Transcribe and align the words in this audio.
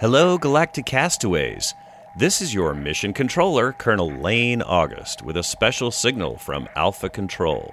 Hello, 0.00 0.36
Galactic 0.38 0.86
Castaways. 0.86 1.72
This 2.16 2.42
is 2.42 2.52
your 2.52 2.74
mission 2.74 3.12
controller, 3.12 3.72
Colonel 3.72 4.10
Lane 4.10 4.60
August, 4.60 5.22
with 5.22 5.36
a 5.36 5.44
special 5.44 5.92
signal 5.92 6.36
from 6.36 6.68
Alpha 6.74 7.08
Control. 7.08 7.72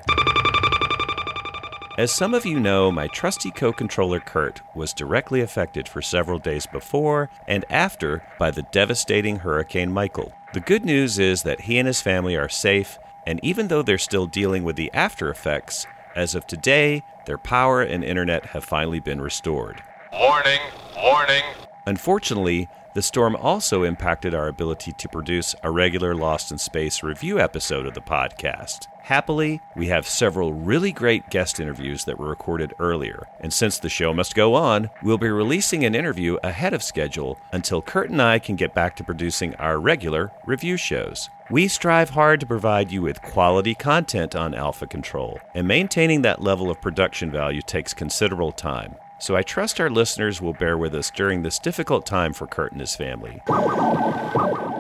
As 1.97 2.11
some 2.11 2.35
of 2.35 2.45
you 2.45 2.59
know, 2.59 2.91
my 2.91 3.07
trusty 3.07 3.49
co 3.49 3.73
controller 3.73 4.19
Kurt 4.19 4.61
was 4.75 4.93
directly 4.93 5.41
affected 5.41 5.89
for 5.89 5.99
several 6.03 6.37
days 6.37 6.67
before 6.67 7.31
and 7.47 7.65
after 7.71 8.23
by 8.37 8.51
the 8.51 8.67
devastating 8.71 9.37
Hurricane 9.37 9.91
Michael. 9.91 10.31
The 10.53 10.59
good 10.59 10.85
news 10.85 11.17
is 11.17 11.41
that 11.41 11.61
he 11.61 11.79
and 11.79 11.87
his 11.87 12.01
family 12.01 12.35
are 12.35 12.47
safe, 12.47 12.99
and 13.25 13.39
even 13.43 13.67
though 13.67 13.81
they're 13.81 13.97
still 13.97 14.27
dealing 14.27 14.63
with 14.63 14.75
the 14.75 14.91
after 14.93 15.31
effects, 15.31 15.87
as 16.15 16.35
of 16.35 16.45
today, 16.45 17.01
their 17.25 17.39
power 17.39 17.81
and 17.81 18.03
internet 18.03 18.45
have 18.45 18.63
finally 18.63 18.99
been 18.99 19.21
restored. 19.21 19.81
Warning, 20.13 20.59
warning. 20.95 21.43
Unfortunately, 21.85 22.69
the 22.93 23.01
storm 23.01 23.35
also 23.37 23.83
impacted 23.83 24.35
our 24.35 24.47
ability 24.47 24.91
to 24.91 25.07
produce 25.07 25.55
a 25.63 25.71
regular 25.71 26.13
Lost 26.13 26.51
in 26.51 26.57
Space 26.57 27.03
review 27.03 27.39
episode 27.39 27.85
of 27.85 27.93
the 27.93 28.01
podcast. 28.01 28.87
Happily, 29.01 29.61
we 29.75 29.87
have 29.87 30.05
several 30.05 30.53
really 30.53 30.91
great 30.91 31.29
guest 31.29 31.59
interviews 31.59 32.03
that 32.03 32.19
were 32.19 32.29
recorded 32.29 32.73
earlier, 32.79 33.27
and 33.39 33.51
since 33.51 33.79
the 33.79 33.89
show 33.89 34.13
must 34.13 34.35
go 34.35 34.53
on, 34.53 34.89
we'll 35.01 35.17
be 35.17 35.29
releasing 35.29 35.83
an 35.83 35.95
interview 35.95 36.37
ahead 36.43 36.73
of 36.73 36.83
schedule 36.83 37.39
until 37.51 37.81
Kurt 37.81 38.09
and 38.09 38.21
I 38.21 38.39
can 38.39 38.57
get 38.57 38.75
back 38.75 38.95
to 38.97 39.03
producing 39.03 39.55
our 39.55 39.79
regular 39.79 40.31
review 40.45 40.77
shows. 40.77 41.29
We 41.49 41.67
strive 41.67 42.11
hard 42.11 42.41
to 42.41 42.45
provide 42.45 42.91
you 42.91 43.01
with 43.01 43.21
quality 43.21 43.73
content 43.73 44.35
on 44.35 44.53
Alpha 44.53 44.85
Control, 44.85 45.39
and 45.55 45.67
maintaining 45.67 46.21
that 46.21 46.41
level 46.41 46.69
of 46.69 46.81
production 46.81 47.31
value 47.31 47.61
takes 47.61 47.93
considerable 47.93 48.51
time. 48.51 48.95
So 49.21 49.35
I 49.35 49.43
trust 49.43 49.79
our 49.79 49.89
listeners 49.91 50.41
will 50.41 50.53
bear 50.53 50.79
with 50.79 50.95
us 50.95 51.11
during 51.11 51.43
this 51.43 51.59
difficult 51.59 52.07
time 52.07 52.33
for 52.33 52.47
Kurt 52.47 52.71
and 52.71 52.81
his 52.81 52.95
family. 52.95 53.39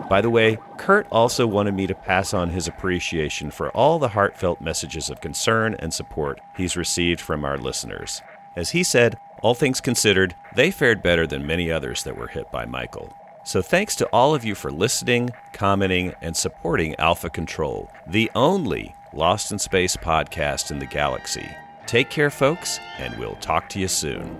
By 0.09 0.19
the 0.19 0.31
way, 0.31 0.57
Kurt 0.77 1.05
also 1.11 1.45
wanted 1.45 1.75
me 1.75 1.85
to 1.85 1.93
pass 1.93 2.33
on 2.33 2.49
his 2.49 2.67
appreciation 2.67 3.51
for 3.51 3.69
all 3.69 3.99
the 3.99 4.07
heartfelt 4.07 4.59
messages 4.59 5.11
of 5.11 5.21
concern 5.21 5.75
and 5.77 5.93
support 5.93 6.41
he's 6.57 6.75
received 6.75 7.21
from 7.21 7.45
our 7.45 7.59
listeners. 7.59 8.23
As 8.55 8.71
he 8.71 8.81
said, 8.81 9.15
all 9.43 9.53
things 9.53 9.79
considered, 9.79 10.33
they 10.55 10.71
fared 10.71 11.03
better 11.03 11.27
than 11.27 11.45
many 11.45 11.71
others 11.71 12.01
that 12.03 12.17
were 12.17 12.27
hit 12.27 12.51
by 12.51 12.65
Michael. 12.65 13.13
So 13.45 13.61
thanks 13.61 13.95
to 13.97 14.07
all 14.07 14.33
of 14.33 14.43
you 14.43 14.55
for 14.55 14.71
listening, 14.71 15.29
commenting, 15.53 16.15
and 16.19 16.35
supporting 16.35 16.95
Alpha 16.95 17.29
Control, 17.29 17.91
the 18.07 18.31
only 18.33 18.95
Lost 19.13 19.51
in 19.51 19.59
Space 19.59 19.95
podcast 19.95 20.71
in 20.71 20.79
the 20.79 20.87
galaxy. 20.87 21.47
Take 21.91 22.09
care, 22.09 22.29
folks, 22.29 22.79
and 22.99 23.13
we'll 23.17 23.35
talk 23.41 23.67
to 23.67 23.77
you 23.77 23.89
soon. 23.89 24.33